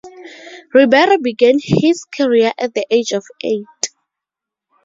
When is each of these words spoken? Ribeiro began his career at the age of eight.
Ribeiro 0.73 1.19
began 1.19 1.59
his 1.61 2.05
career 2.05 2.53
at 2.57 2.73
the 2.73 2.87
age 2.89 3.11
of 3.11 3.23
eight. 3.43 3.91